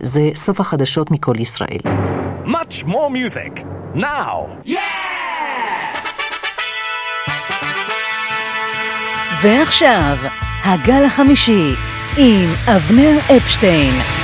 [0.00, 1.78] זה סוף החדשות מכל ישראל.
[2.46, 4.66] Much more music, now!
[4.66, 4.78] Yeah!
[9.42, 10.16] ועכשיו,
[10.64, 11.70] הגל החמישי,
[12.18, 14.23] עם אבנר אפשטיין.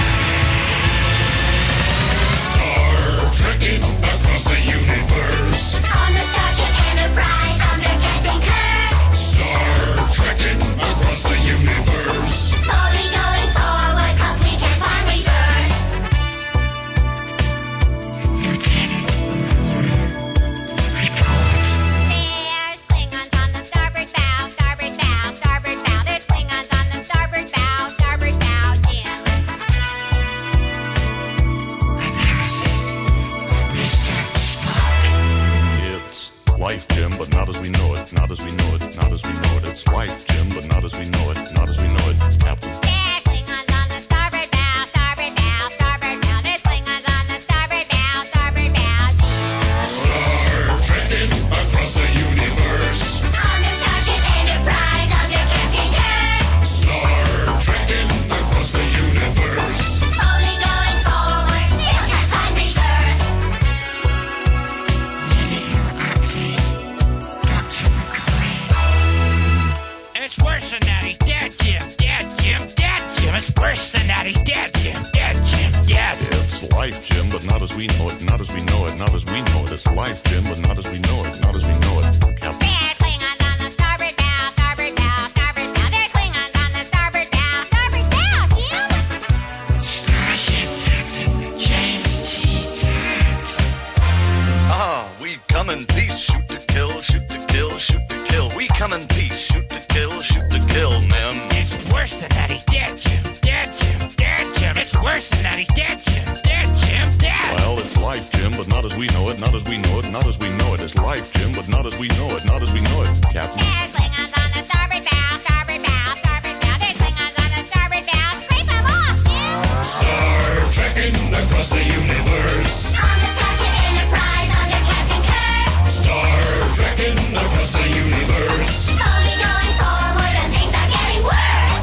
[109.70, 110.80] we know it, not as we know it.
[110.80, 113.62] It's life, Jim, but not as we know it, not as we know it, Captain.
[113.62, 116.74] There's Klingons on the starboard bow, starboard bow, starboard bow.
[116.82, 118.34] There's Klingons on the starboard bow.
[118.42, 119.62] Scrape them off, Jim.
[119.86, 122.98] Star trekking across the universe.
[122.98, 125.86] On the Starship Enterprise under Captain Kirk.
[125.86, 126.34] Star
[126.74, 128.90] trekking across the universe.
[128.90, 131.78] Slowly going forward and things are getting worse.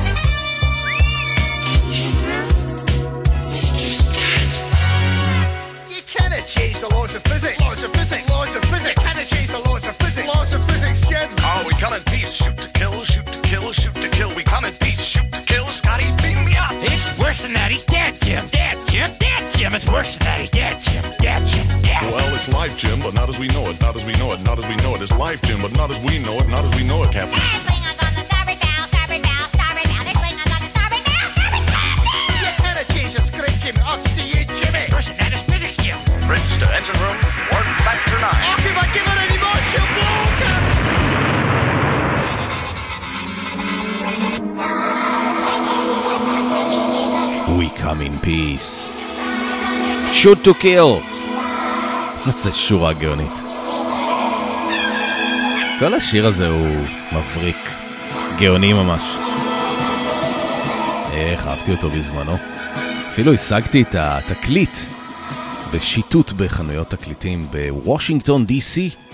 [5.87, 7.56] You cannot change the laws of physics
[9.29, 10.27] chase the laws of physics.
[10.27, 11.29] Laws of physics, Jed.
[11.39, 12.31] Oh, we come in peace.
[12.31, 14.33] Shoot to kill, shoot to kill, shoot to kill.
[14.35, 15.01] We come in peace.
[15.01, 15.65] Shoot to kill.
[15.67, 16.71] Scotty, beam me up.
[16.71, 17.71] It's worse than that.
[17.71, 18.47] He's dead, Jim.
[18.47, 19.11] Dead, Jim.
[19.19, 19.75] Dead, Jim.
[19.75, 20.39] It's worse than that.
[20.39, 21.03] He's dead, Jim.
[21.19, 21.81] Dead, Jim.
[21.81, 22.01] Dead.
[22.13, 23.79] Well, it's life, Jim, but not as we know it.
[23.81, 24.41] Not as we know it.
[24.43, 25.01] Not as we know it.
[25.01, 26.47] It's life, Jim, but not as we know it.
[26.47, 27.66] Not as we know it, Captain.
[52.27, 53.33] איזה שורה גאונית.
[55.79, 56.67] כל השיר הזה הוא
[57.13, 57.57] מבריק,
[58.39, 59.01] גאוני ממש.
[61.13, 62.35] איך אהבתי אותו בזמנו.
[63.11, 64.77] אפילו השגתי את התקליט
[65.73, 69.06] בשיטוט בחנויות תקליטים בוושינגטון די.סי.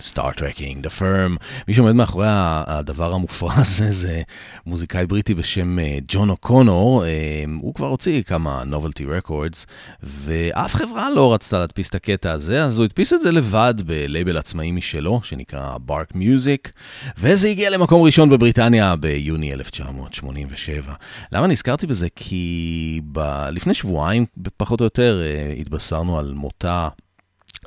[0.00, 1.36] Star Trekkin', The Firm.
[1.68, 4.22] מי שעומד מאחורי הדבר המופרע הזה זה
[4.66, 7.04] מוזיקאי בריטי בשם אה, ג'ון אוקונור.
[7.04, 9.66] אה, הוא כבר הוציא כמה novelty records,
[10.02, 14.38] ואף חברה לא רצתה להדפיס את הקטע הזה, אז הוא הדפיס את זה לבד בלייבל
[14.38, 16.72] עצמאי משלו, שנקרא ברק מיוזיק,
[17.18, 20.94] וזה הגיע למקום ראשון בבריטניה ביוני 1987.
[21.32, 22.06] למה נזכרתי בזה?
[22.16, 23.48] כי ב...
[23.52, 24.26] לפני שבועיים,
[24.56, 26.88] פחות או יותר, אה, התבשרנו על מותה.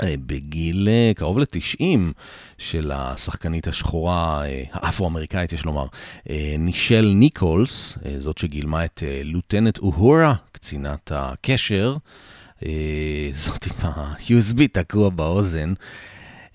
[0.03, 1.99] אה, בגיל אה, קרוב ל-90
[2.57, 5.85] של השחקנית השחורה, אה, האפרו-אמריקאית יש לומר,
[6.59, 11.97] נישל ניקולס, זאת שגילמה את לוטנט אוהורה, קצינת הקשר,
[13.33, 15.73] זאת עם ה-USB תקוע באוזן.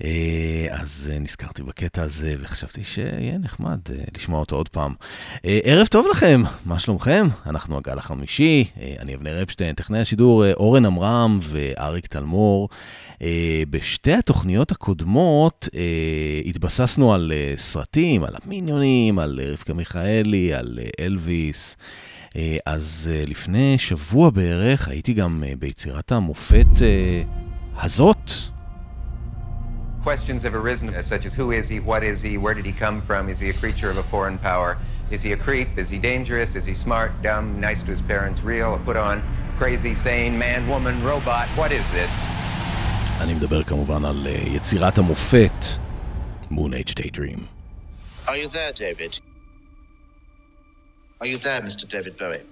[0.03, 4.95] אה, אז אה, נזכרתי בקטע הזה וחשבתי שיהיה נחמד אה, לשמוע אותו עוד פעם.
[5.45, 7.27] ערב טוב לכם, מה שלומכם?
[7.47, 8.65] אנחנו הגל החמישי,
[8.99, 12.69] אני אבנר אפשטיין, טכנאי השידור אורן עמרם ואריק תלמור.
[13.71, 15.69] בשתי התוכניות הקודמות
[16.47, 21.77] התבססנו על סרטים, על המיניונים, על רבקה מיכאלי, על אלוויס.
[22.67, 26.67] אז לפני שבוע בערך הייתי גם ביצירת המופת
[27.77, 28.54] הזאת.
[30.05, 33.01] Questions have arisen, such as who is he, what is he, where did he come
[33.01, 34.77] from, is he a creature of a foreign power,
[35.11, 38.39] is he a creep, is he dangerous, is he smart, dumb, nice to his parents,
[38.43, 39.17] real, put on,
[39.57, 41.49] crazy, sane, man, woman, robot.
[41.61, 42.11] What is this?
[43.21, 45.65] אני מדבר כמובן על יצירת המופת,
[46.51, 47.41] Moon Age Daydream.
[48.27, 49.19] Are you there, David?
[51.21, 51.89] Are you there, Mr.
[51.89, 52.45] David Bowie?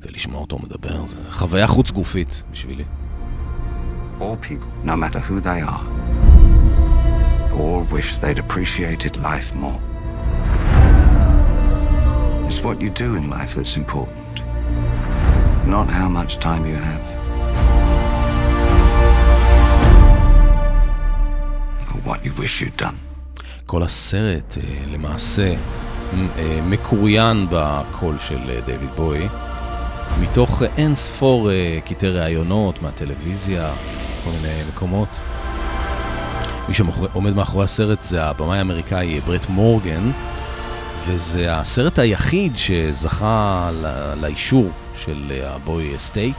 [0.00, 2.84] ולשמוע אותו מדבר, זה חוויה חוץ גופית בשבילי.
[4.20, 6.31] All people, no matter who they are,
[7.58, 9.80] all wish they'd appreciated life more.
[12.46, 14.34] It's what you do in life that's important,
[15.66, 17.04] not how much time you have.
[21.90, 22.98] Or what you wish you'd done.
[23.66, 24.58] כל הסרט
[24.92, 25.54] למעשה
[26.68, 29.28] מקוריין בקול של דיוויד בוי,
[30.20, 31.50] מתוך אין ספור
[31.84, 33.72] קטעי ראיונות מהטלוויזיה,
[34.24, 35.20] כל מיני מקומות.
[36.72, 40.10] מי שעומד מאחורי הסרט זה הבמאי האמריקאי ברט מורגן,
[41.06, 43.70] וזה הסרט היחיד שזכה
[44.20, 46.36] לאישור של הבוי אסטייט.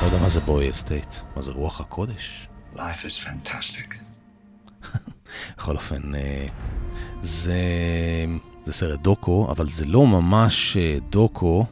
[0.00, 2.48] לא יודע מה זה בוי אסטייט, מה זה רוח הקודש?
[2.74, 3.94] Life is fantastic.
[5.56, 6.02] בכל אופן,
[7.22, 7.54] זה,
[8.64, 10.76] זה סרט דוקו, אבל זה לא ממש
[11.10, 11.66] דוקו,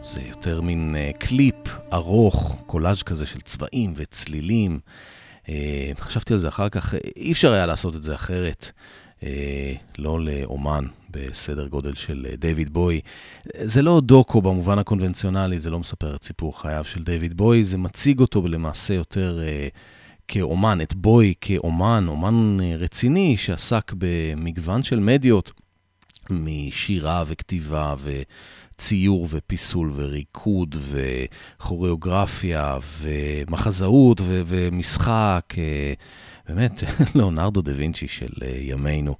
[0.00, 1.56] זה יותר מין קליפ
[1.92, 4.80] ארוך, קולאז' כזה של צבעים וצלילים.
[6.00, 8.70] חשבתי על זה אחר כך, אי אפשר היה לעשות את זה אחרת,
[9.98, 13.00] לא לאמן בסדר גודל של דיוויד בואי.
[13.54, 17.78] זה לא דוקו במובן הקונבנציונלי, זה לא מספר את סיפור חייו של דיוויד בוי, זה
[17.78, 19.40] מציג אותו למעשה יותר...
[20.32, 25.52] כאומן, את בוי כאומן, אומן רציני שעסק במגוון של מדיות,
[26.30, 27.94] משירה וכתיבה
[28.80, 30.76] וציור ופיסול וריקוד
[31.60, 35.54] וכוריאוגרפיה ומחזאות ו- ומשחק,
[36.48, 36.82] באמת,
[37.14, 38.28] ליאונרדו דה וינצ'י של
[38.60, 39.14] ימינו.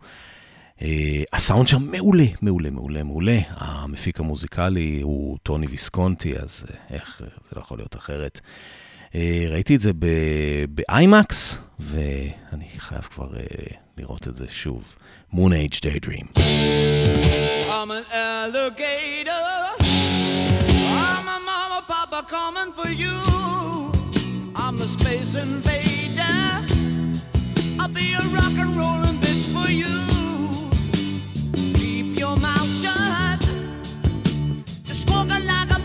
[1.33, 3.39] הסאונד שם מעולה, מעולה, מעולה, מעולה.
[3.49, 8.41] המפיק המוזיקלי הוא טוני ויסקונטי, אז איך, זה לא יכול להיות אחרת.
[9.51, 9.91] ראיתי את זה
[10.69, 13.33] באיימקס, ואני חייב כבר
[14.00, 14.96] לראות את זה שוב.
[15.34, 16.28] Moon Age Daydream.
[17.78, 19.48] I'm an alligator,
[21.08, 23.18] I'm a mama papa coming for you,
[24.56, 26.40] I'm the space invader,
[27.80, 29.96] I'll be a rock and rollin' bitch for you.
[31.80, 33.42] Keep your mouth shut,
[34.90, 35.79] just walking like a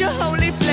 [0.00, 0.63] your holy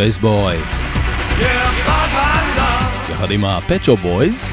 [0.00, 0.56] Spaceboy.
[3.10, 4.52] יחד עם ה Pet Shop Boys.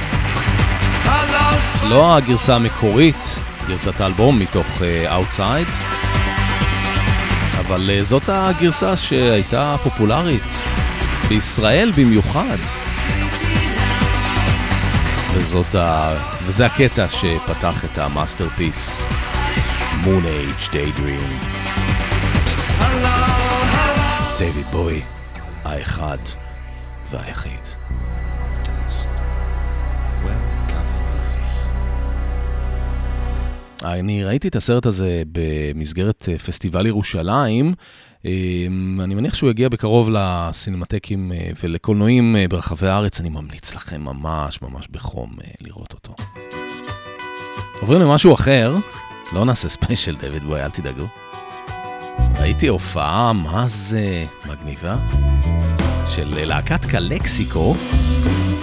[1.83, 5.71] לא הגרסה המקורית, גרסת האלבום מתוך Outside, uh,
[7.59, 10.53] אבל uh, זאת הגרסה שהייתה פופולרית
[11.29, 12.57] בישראל במיוחד.
[15.33, 16.13] וזאת ה...
[16.41, 19.05] וזה הקטע שפתח את ה masterpiece,
[20.03, 21.57] Moonage Daydream.
[24.39, 25.01] דייוויד בואי,
[25.67, 26.17] האחד
[27.11, 27.59] והיחיד.
[33.83, 37.73] אני ראיתי את הסרט הזה במסגרת אה, פסטיבל ירושלים,
[38.25, 38.31] אה,
[38.99, 44.87] אני מניח שהוא יגיע בקרוב לסינמטקים אה, ולקולנועים ברחבי הארץ, אני ממליץ לכם ממש ממש
[44.91, 45.29] בחום
[45.61, 46.15] לראות אותו.
[47.81, 48.75] עוברים למשהו אחר,
[49.33, 51.26] לא נעשה ספיישל דויד בואי, אל תדאגו.
[52.39, 54.95] ראיתי הופעה, מה זה מגניבה?
[56.05, 57.75] של להקת קלקסיקו,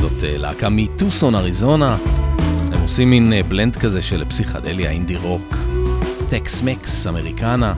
[0.01, 1.97] זאת להקה מטוסון, אריזונה.
[2.73, 5.57] הם עושים מין בלנד כזה של פסיכדליה, אינדי רוק,
[6.29, 7.75] טקס מקס, אמריקנה.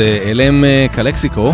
[0.00, 1.52] אז אה, אלה הם אה, קלקסיקו.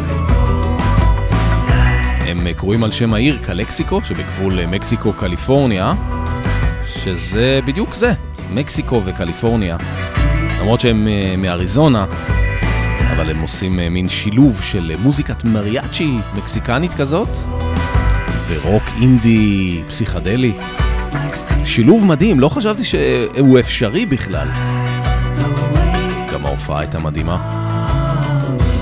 [2.26, 5.94] הם אה, קרויים על שם העיר קלקסיקו, שבגבול מקסיקו-קליפורניה,
[6.86, 8.12] שזה בדיוק זה,
[8.54, 9.76] מקסיקו וקליפורניה.
[10.60, 12.06] למרות שהם מאריזונה,
[13.12, 17.38] אבל הם עושים מין שילוב של מוזיקת מריאצ'י מקסיקנית כזאת,
[18.46, 20.52] ורוק אינדי פסיכדלי.
[21.64, 24.48] שילוב מדהים, לא חשבתי שהוא אפשרי בכלל.
[26.32, 27.55] גם ההופעה הייתה מדהימה.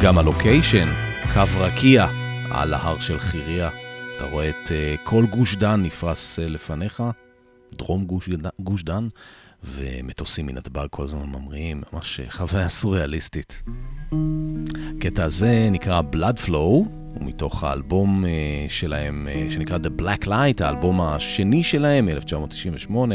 [0.05, 0.89] גם הלוקיישן,
[1.35, 2.07] קו רקיע
[2.51, 3.71] על ההר של חיריה.
[4.17, 7.03] אתה רואה את אה, כל גוש דן נפרס אה, לפניך,
[7.75, 8.29] דרום גוש,
[8.61, 9.09] גוש דן,
[9.63, 13.63] ומטוסים מנתב"ג כל הזמן ממריאים, ממש אה, חוויה סוריאליסטית.
[14.99, 16.89] הקטע הזה נקרא Blood Flow, הוא
[17.21, 18.25] מתוך האלבום
[18.69, 23.15] שלהם שנקרא The Black Light, האלבום השני שלהם, 1998,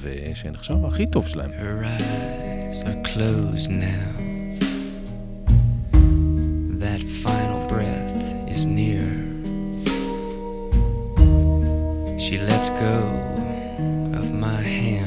[0.00, 1.50] ושנחשב הכי טוב שלהם.
[1.50, 4.23] Her eyes are closed now.
[6.84, 8.14] that final breath
[8.46, 9.08] is near.
[12.18, 12.98] She lets go
[14.12, 15.03] of my hand.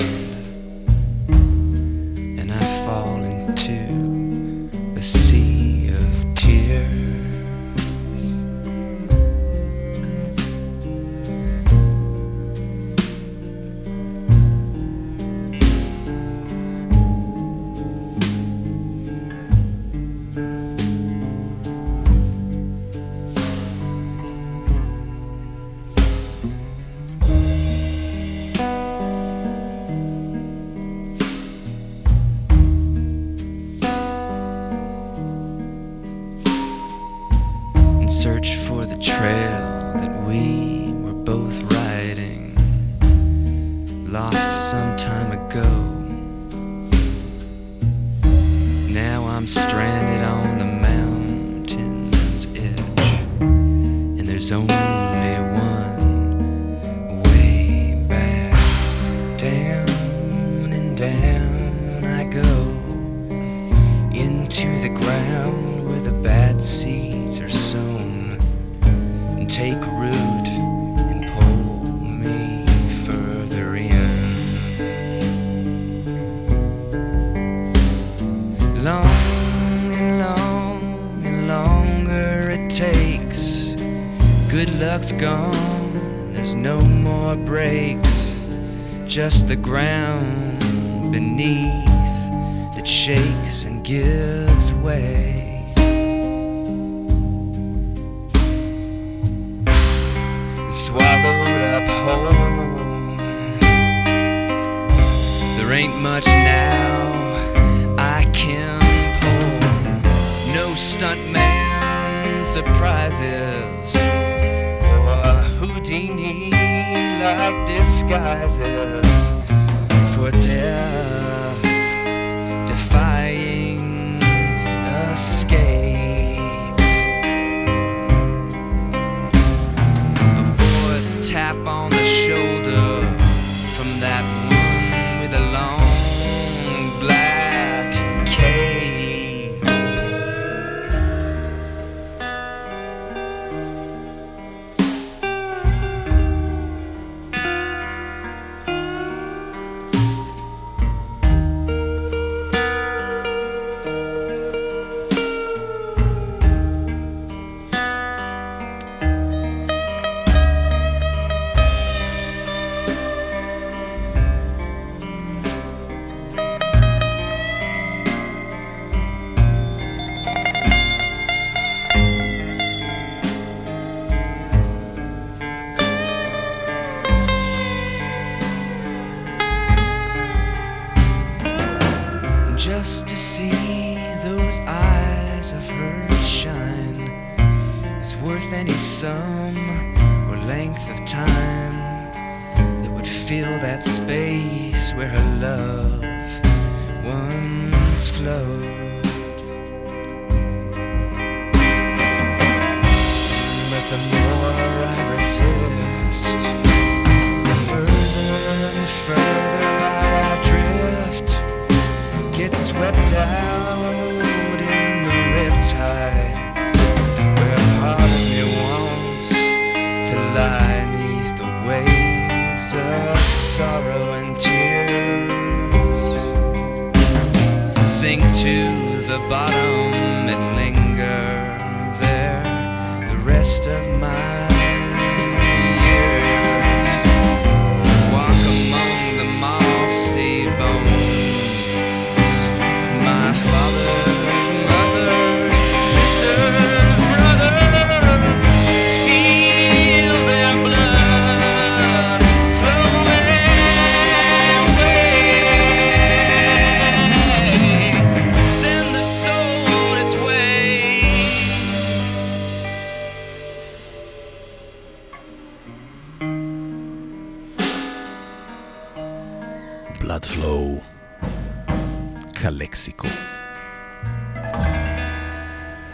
[272.78, 273.08] מקסיקו.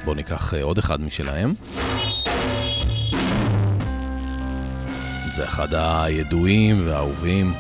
[0.05, 1.53] בואו ניקח אה, עוד אחד משלהם.
[5.29, 7.53] זה אחד הידועים והאהובים.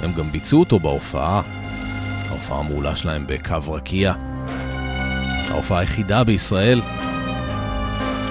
[0.00, 1.42] הם גם ביצעו אותו בהופעה,
[2.28, 4.12] ההופעה המעולה שלהם בקו רקיע.
[5.50, 6.80] ההופעה היחידה בישראל.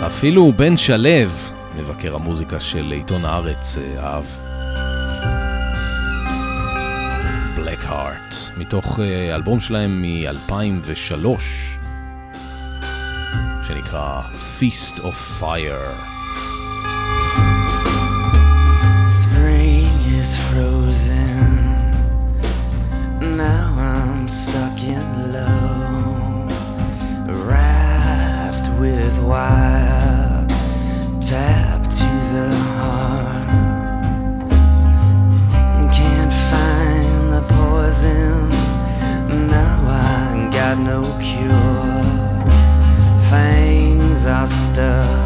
[0.07, 1.29] אפילו בן שלו,
[1.77, 4.25] מבקר המוזיקה של עיתון הארץ, אה, אהב.
[8.57, 11.25] מתוך אה, אלבום שלהם מ-2003,
[13.67, 14.21] שנקרא
[14.59, 15.91] Feast of Fire.
[19.21, 21.51] Spring is frozen.
[23.37, 25.05] Now I'm stuck in
[25.37, 26.51] love,
[27.47, 30.45] wrapped with wire,
[40.83, 42.03] no cure.
[43.29, 45.20] Fangs are stuck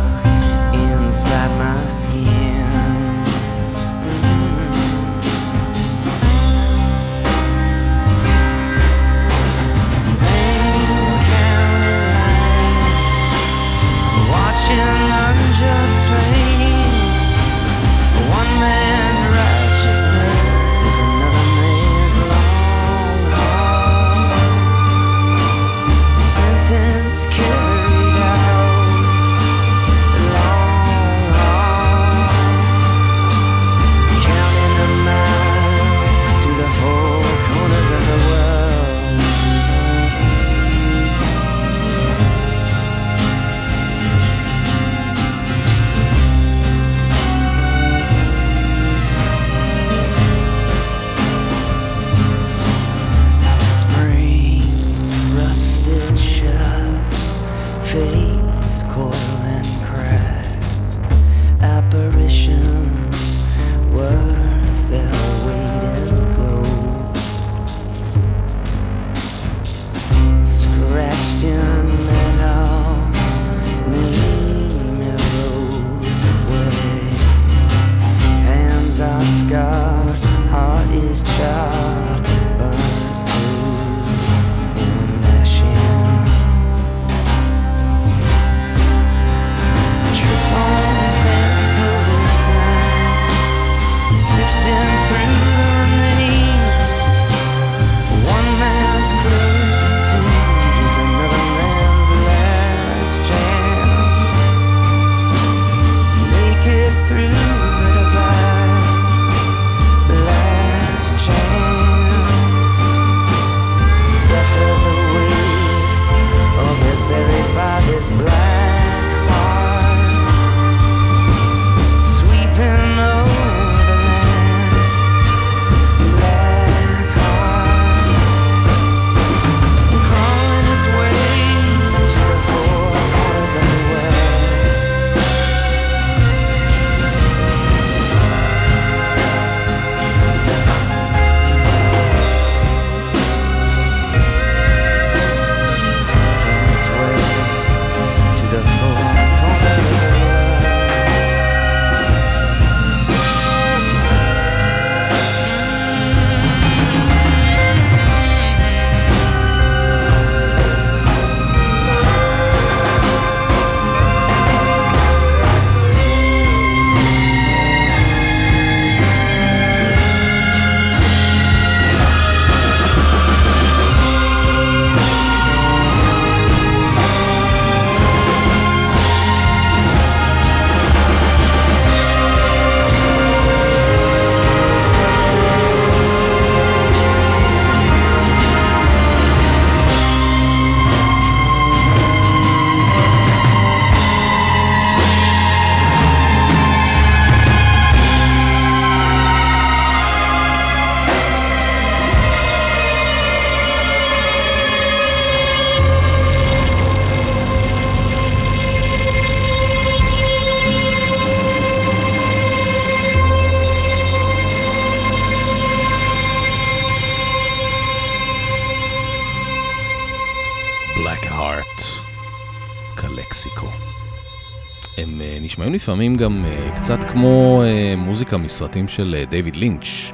[225.86, 230.12] לפעמים גם אה, קצת כמו אה, מוזיקה מסרטים של אה, דיוויד לינץ'.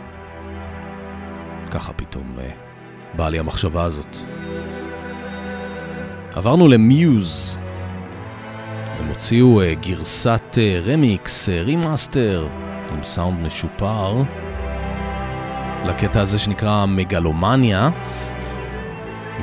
[1.71, 2.49] ככה פתאום אה,
[3.13, 4.17] באה לי המחשבה הזאת.
[6.35, 7.57] עברנו למיוז.
[8.99, 12.47] הם הוציאו גרסת רמיקס, remaster,
[12.91, 14.23] עם סאונד משופר.
[15.85, 17.89] לקטע הזה שנקרא Megalomania,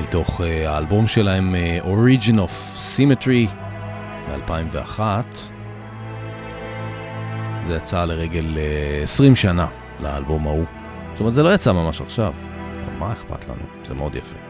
[0.02, 3.50] מתוך האלבום שלהם Origin of Symmetry
[4.28, 5.00] מ-2001.
[7.68, 9.66] זה יצא לרגל uh, 20 שנה
[10.00, 10.64] לאלבום ההוא.
[11.10, 12.34] זאת אומרת, זה לא יצא ממש עכשיו.
[12.98, 13.62] מה אכפת לנו?
[13.86, 14.47] זה מאוד יפה.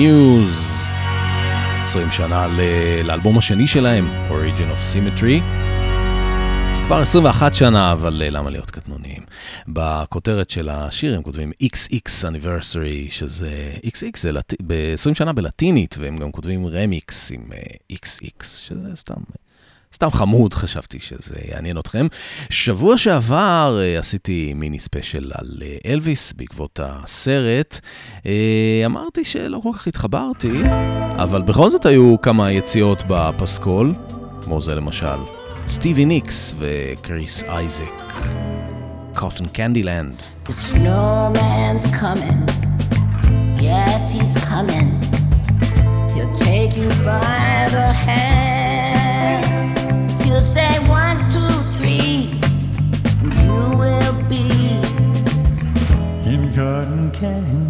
[0.00, 0.82] מיוז.
[1.82, 2.46] 20 שנה
[3.04, 5.42] לאלבום השני שלהם, Origin of Symmetry.
[6.84, 9.22] כבר 21 שנה, אבל אה, למה להיות קטנוניים?
[9.68, 14.54] בכותרת של השיר הם כותבים XX Anniversary, שזה XX זה לט...
[14.66, 17.42] ב-20 שנה בלטינית, והם גם כותבים רמיקס עם
[17.92, 19.20] XX, אה, שזה סתם
[19.94, 22.06] סתם חמוד, חשבתי שזה יעניין אתכם.
[22.50, 27.80] שבוע שעבר אה, עשיתי מיני ספיישל על אה, אלוויס בעקבות הסרט.
[28.26, 30.62] אה, אמרתי שלא כל כך התחברתי,
[31.16, 33.94] אבל בכל זאת היו כמה יציאות בפסקול,
[34.42, 35.18] כמו זה למשל
[35.68, 38.14] סטיבי ניקס וקריס אייזק.
[39.14, 40.22] Cotton Candy Land.
[40.46, 42.40] The sandman's coming,
[43.56, 44.88] yes he's coming,
[46.14, 48.59] he'll take you by the hand.
[57.20, 57.69] can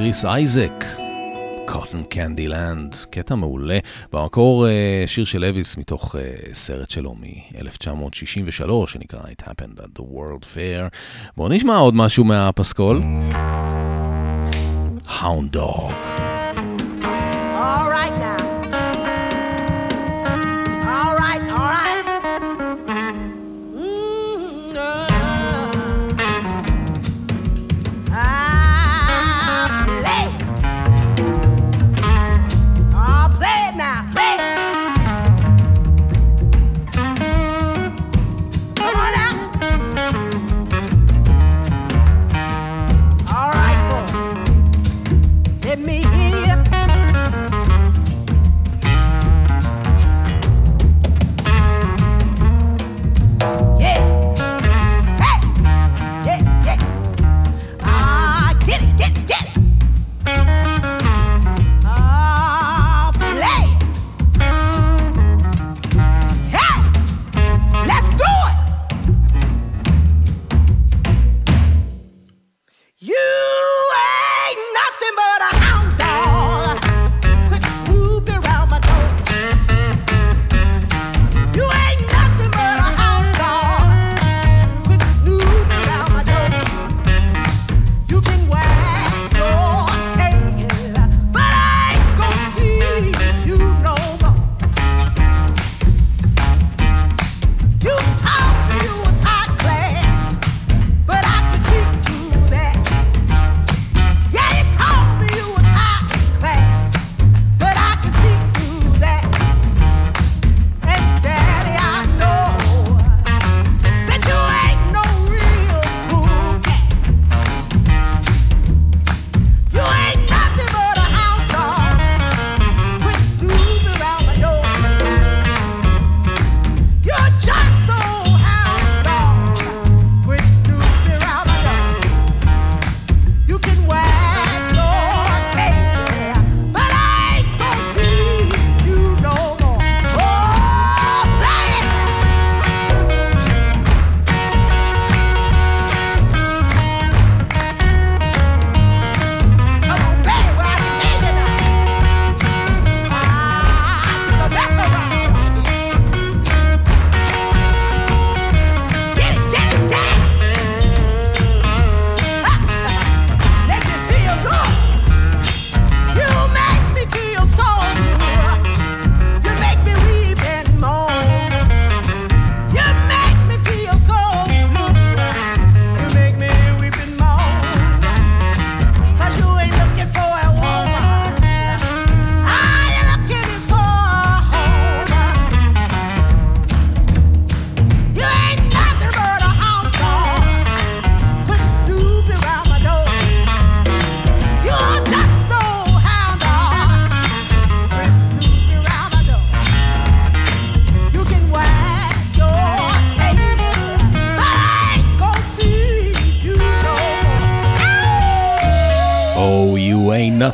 [0.00, 0.84] קריס אייזק,
[1.66, 3.78] קוטן קנדי לנד, קטע מעולה.
[4.12, 6.22] במקור אה, שיר של אביס מתוך אה,
[6.52, 10.82] סרט שלו מ-1963 שנקרא It Happened at the World Fair.
[11.36, 13.02] בואו נשמע עוד משהו מהפסקול.
[15.08, 16.29] Hound Dog.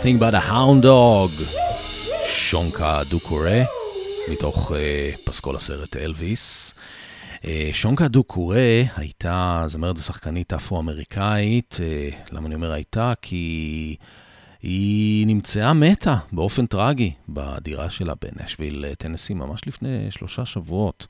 [0.07, 1.59] Nothing But a Hound Dog,
[2.29, 3.51] שונקה דו-קורא,
[4.33, 4.75] מתוך uh,
[5.25, 6.75] פסקול הסרט אלוויס.
[7.35, 8.59] Uh, שונקה דו-קורא
[8.97, 13.13] הייתה זמרת ושחקנית אפרו-אמריקאית, uh, למה אני אומר הייתה?
[13.23, 13.97] כי
[14.63, 21.07] היא נמצאה מתה באופן טרגי בדירה שלה בנשוויל, טנסי, ממש לפני שלושה שבועות,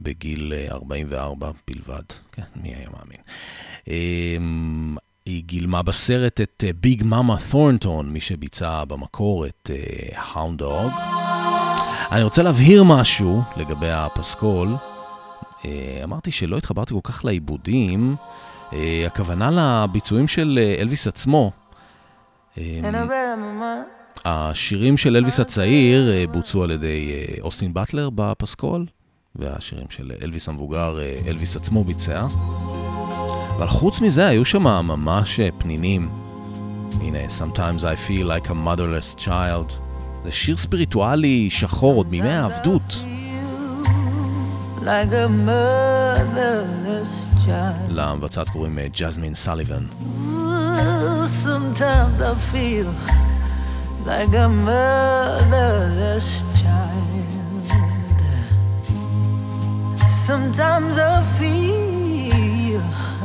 [0.00, 2.04] בגיל 44 בלבד.
[2.32, 3.20] כן, מי היה מאמין?
[5.26, 9.70] היא גילמה בסרט את ביג מאמה תורנטון, מי שביצע במקור את
[10.14, 10.92] Hound uh, Dog.
[12.12, 14.74] אני רוצה להבהיר משהו לגבי הפסקול.
[15.62, 15.64] Uh,
[16.04, 18.16] אמרתי שלא התחברתי כל כך לעיבודים.
[18.70, 18.74] Uh,
[19.06, 21.50] הכוונה לביצועים של uh, אלוויס עצמו.
[22.54, 22.58] Uh,
[24.24, 28.86] השירים של אלוויס הצעיר uh, בוצעו על ידי uh, אוסטין באטלר בפסקול,
[29.36, 32.26] והשירים של אלוויס המבוגר, uh, אלוויס עצמו ביצע.
[33.56, 36.08] אבל חוץ מזה, היו שם ממש פנינים.
[37.00, 39.72] הנה, Sometimes I feel like a motherless child.
[40.24, 43.02] זה שיר ספיריטואלי שחור עוד מימי העבדות.
[44.82, 45.14] Like
[47.88, 49.86] למבצעת קוראים ג'זמין סליבן.
[51.44, 52.88] Sometimes I feel
[54.06, 56.28] like a motherless
[56.60, 57.66] child.
[60.28, 61.95] Sometimes I feel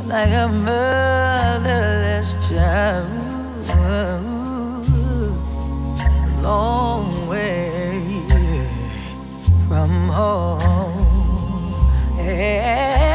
[0.06, 3.08] like a motherless child.
[6.42, 8.22] Long way
[9.68, 11.74] from home.
[12.16, 13.11] Hey,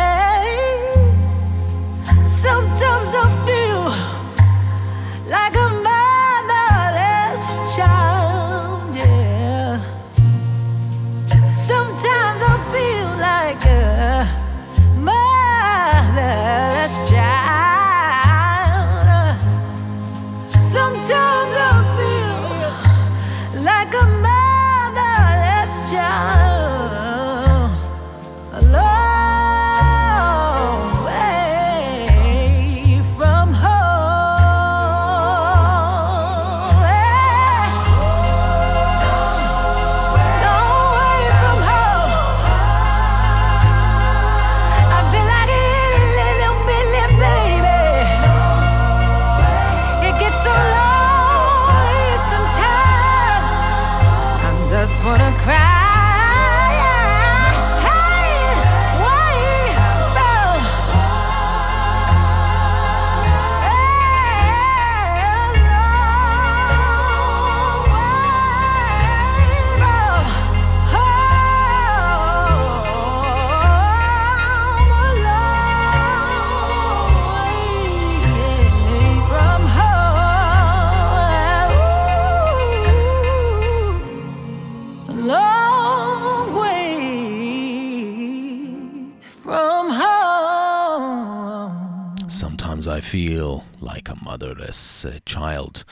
[93.11, 95.83] feel like a motherless uh, child.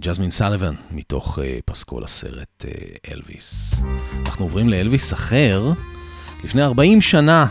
[0.00, 3.80] ג'זמין סליבן, מתוך uh, פסקול הסרט uh, אלוויס.
[4.26, 5.72] אנחנו עוברים לאלוויס אחר.
[6.44, 7.46] לפני 40 שנה,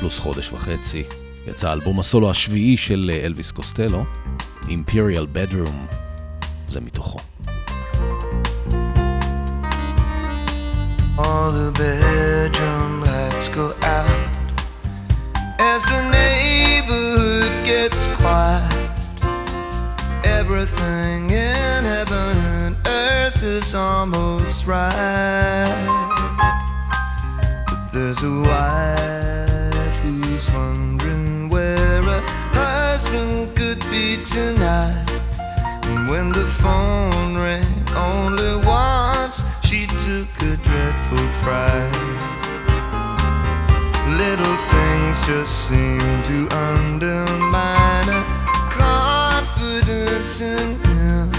[0.00, 1.02] פלוס חודש וחצי,
[1.46, 4.04] יצא אלבום הסולו השביעי של uh, אלוויס קוסטלו,
[4.62, 5.94] Imperial Bedroom.
[6.68, 7.18] זה מתוכו.
[11.18, 14.30] All the bedroom lights go out
[15.58, 16.29] as the
[17.70, 18.90] gets quiet.
[20.24, 25.86] Everything in heaven and earth is almost right.
[27.68, 32.20] But there's a wife who's wondering where a
[32.58, 35.08] husband could be tonight.
[35.84, 41.94] And when the phone rang only once, she took a dreadful fright.
[44.22, 44.56] Little
[45.12, 48.24] things just seem to undermine her
[48.70, 51.32] confidence in him.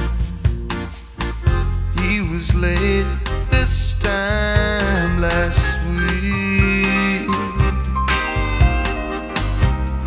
[2.00, 3.06] He was late
[3.50, 7.30] this time last week.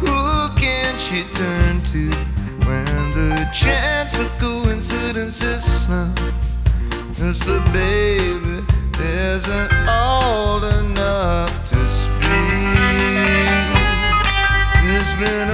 [0.01, 2.11] Who can she turn to
[2.67, 6.15] when the chance of coincidence is slim?
[7.17, 8.63] Cause the baby
[9.01, 11.64] isn't old enough
[15.21, 15.54] been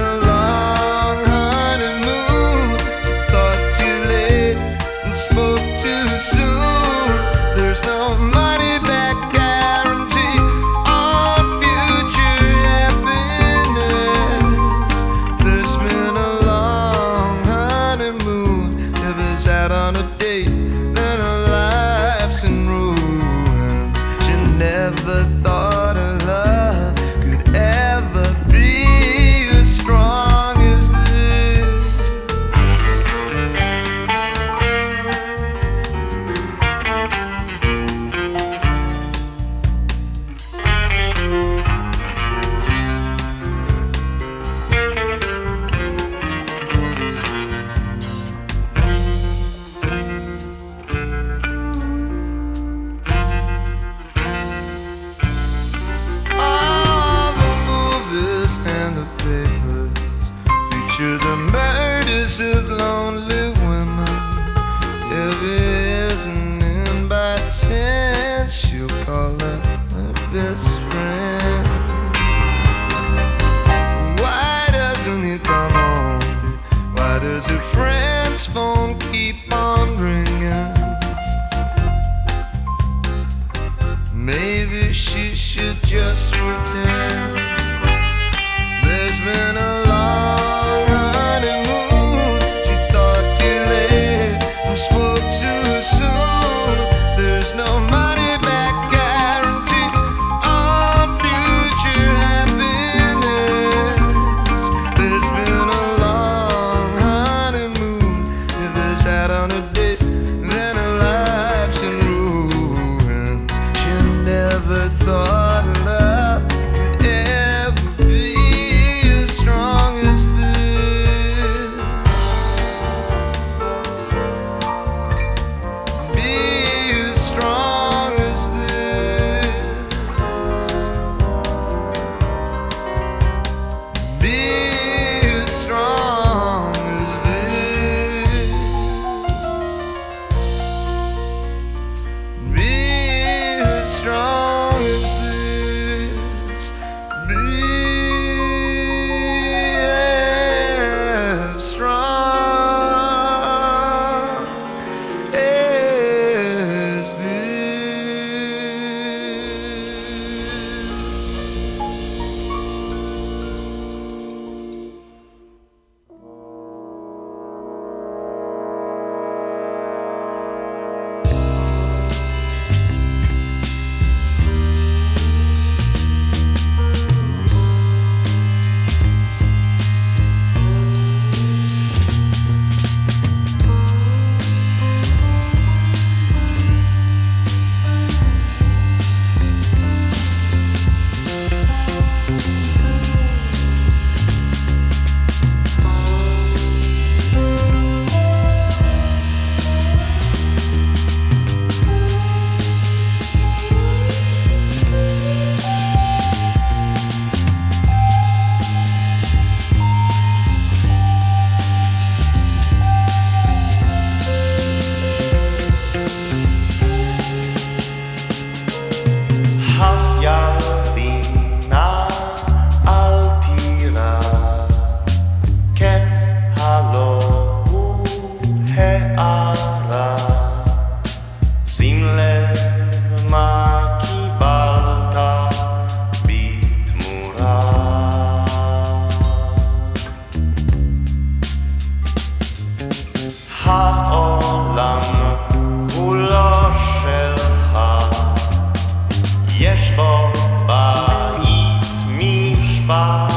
[249.91, 250.31] יש בו
[250.67, 253.30] בית משפחה,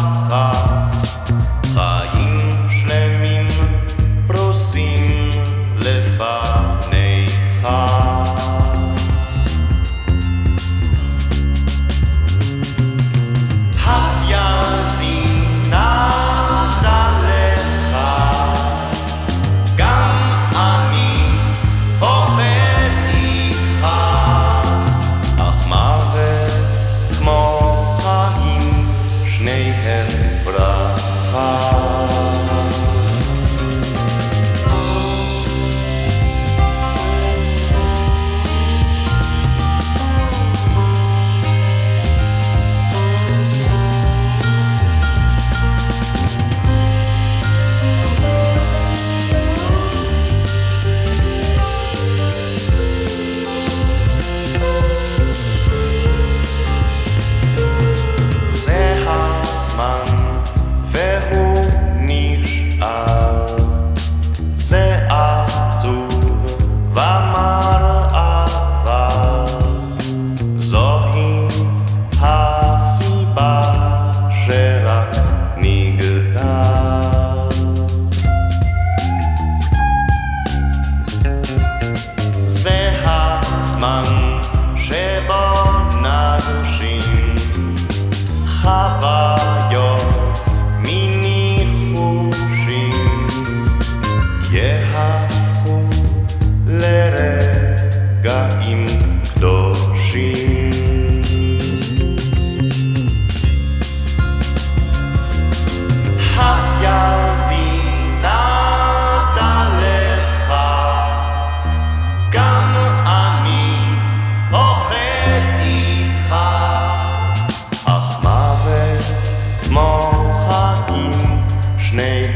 [121.94, 122.34] स्नेह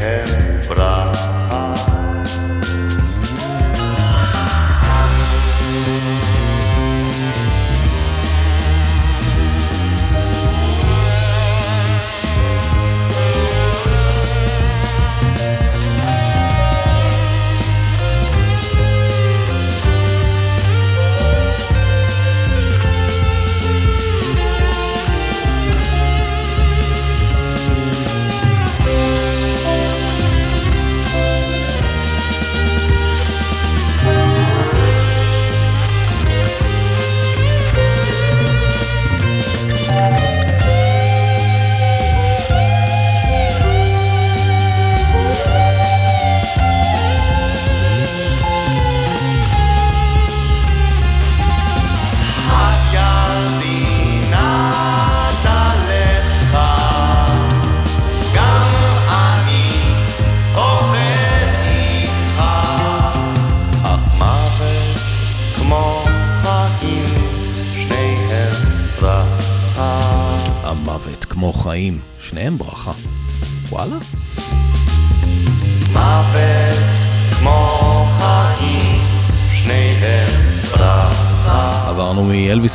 [0.67, 1.38] प्राप्त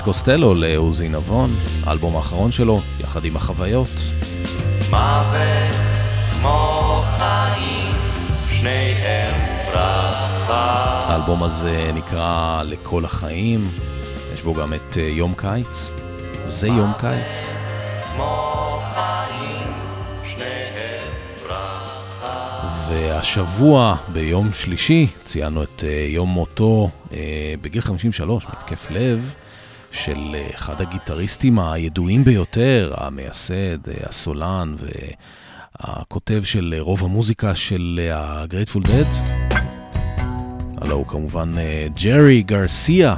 [0.04, 1.50] קוסטלו לעוזי נבון,
[1.86, 3.88] האלבום האחרון שלו, יחד עם החוויות.
[4.90, 5.36] מוות
[6.32, 7.92] כמו חיים,
[8.52, 9.34] שניהם
[9.72, 11.04] ברכה.
[11.08, 13.60] האלבום הזה נקרא לכל החיים,
[14.34, 15.92] יש בו גם את אה, יום קיץ.
[16.46, 17.52] זה יום קיץ.
[22.88, 29.34] והשבוע, ביום שלישי, ציינו את אה, יום מותו אה, בגיל 53, מתקף לב,
[30.04, 34.74] של אה, אחד הגיטריסטים הידועים ביותר, המייסד, אה, הסולן
[35.80, 39.30] והכותב של אה, רוב המוזיקה של הגרייטפול Dead.
[40.76, 41.54] הלו הוא כמובן
[42.02, 43.16] ג'רי גרסיה.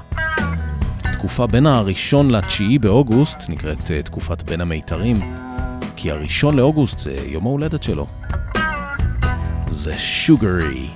[1.13, 5.17] תקופה בין הראשון לתשיעי באוגוסט נקראת תקופת בין המיתרים,
[5.97, 8.07] כי הראשון לאוגוסט זה יום ההולדת שלו.
[9.71, 10.89] זה שוגרי.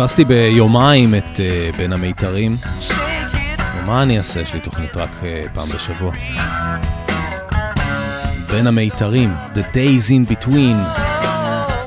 [0.00, 2.56] פספסתי ביומיים את אה, בין המיתרים.
[3.76, 4.40] ומה אני אעשה?
[4.40, 6.12] יש לי תוכנית רק אה, פעם בשבוע.
[8.50, 11.00] בין המיתרים, The Days in Between.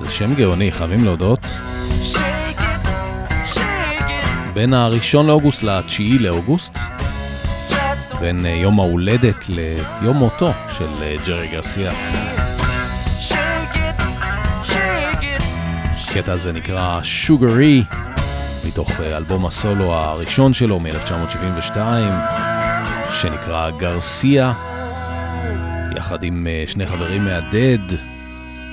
[0.04, 1.46] זה שם גאוני, חייבים להודות.
[4.54, 6.78] בין הראשון לאוגוסט לתשיעי לאוגוסט,
[8.20, 11.92] בין אה, יום ההולדת ליום מותו של אה, ג'רי גרסיה.
[16.16, 17.84] הקטע הזה נקרא שוגרי,
[18.68, 21.78] מתוך אה, אלבום הסולו הראשון שלו מ-1972,
[23.14, 24.54] שנקרא גרסיה,
[25.96, 27.98] יחד עם אה, שני חברים מהדד,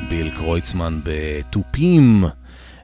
[0.09, 2.25] ביל קרויצמן בתופים,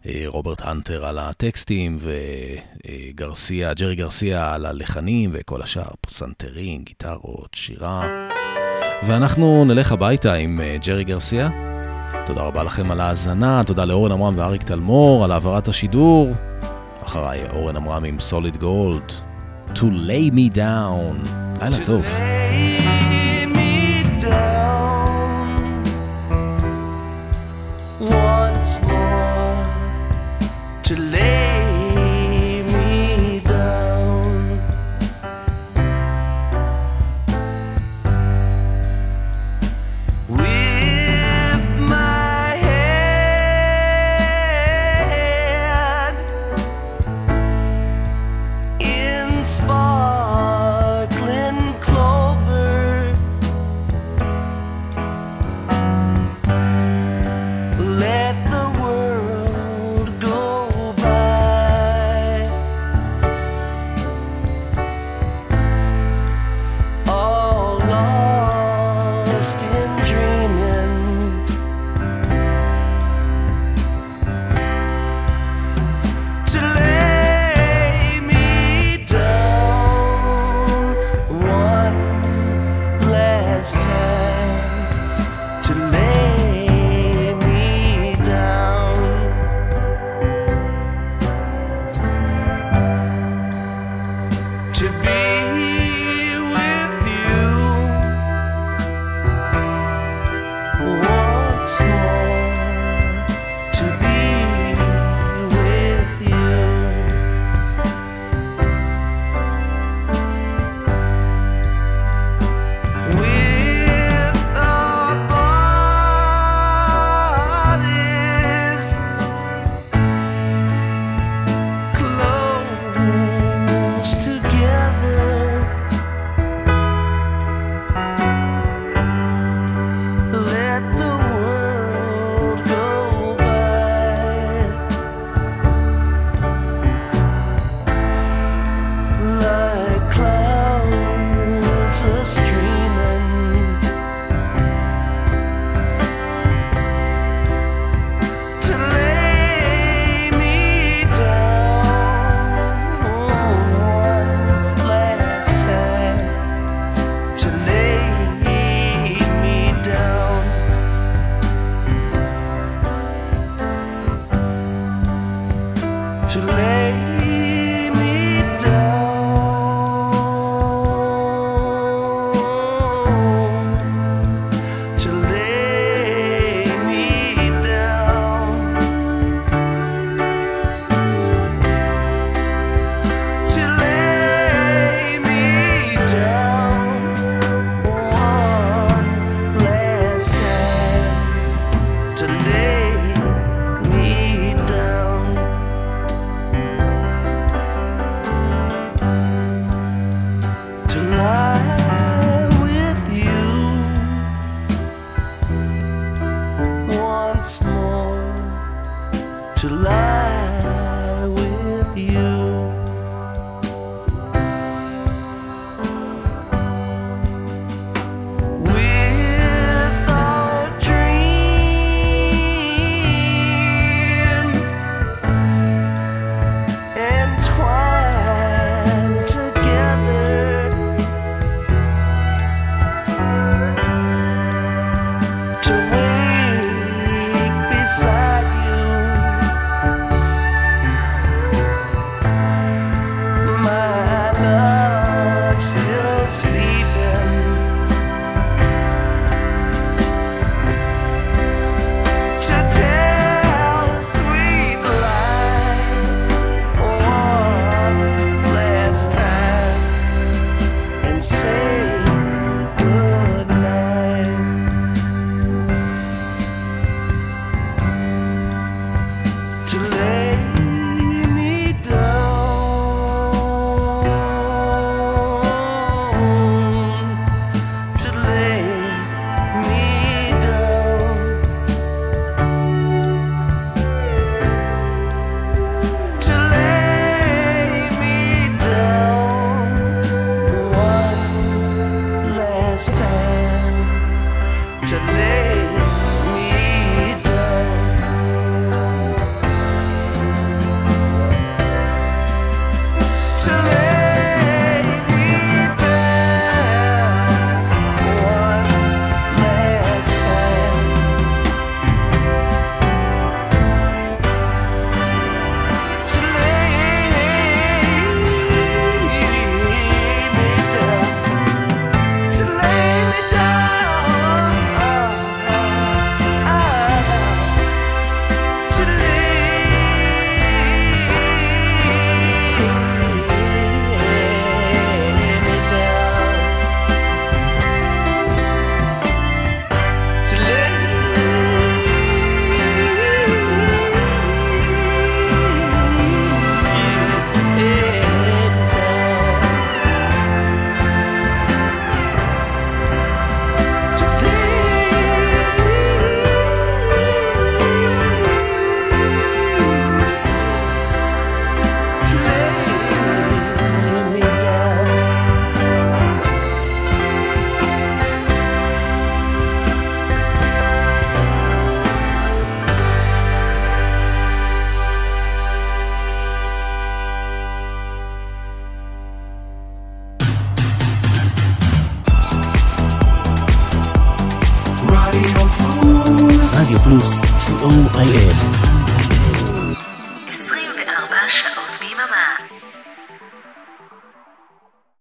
[0.06, 8.08] אה, רוברט הנטר על הטקסטים וגרסיה, ג'רי גרסיה על הלחנים וכל השאר, פסנתרים, גיטרות, שירה.
[9.06, 11.75] ואנחנו נלך הביתה עם ג'רי גרסיה.
[12.24, 16.32] תודה רבה לכם על ההאזנה, תודה לאורן עמרם ואריק תלמור על העברת השידור.
[17.04, 19.12] אחריי אורן עמרם עם סוליד גולד.
[19.74, 21.28] To lay me down.
[21.60, 22.04] לילה טוב.
[22.04, 23.15] Lay